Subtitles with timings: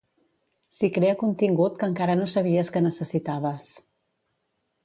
[0.77, 3.73] S'hi crea contingut que encara no sabies que necessitaves.